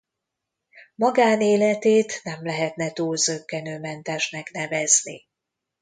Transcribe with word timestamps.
Magánéletét 0.95 2.21
nem 2.23 2.45
lehetne 2.45 2.91
túl 2.91 3.17
zökkenőmentesnek 3.17 4.51
nevezni. 4.51 5.25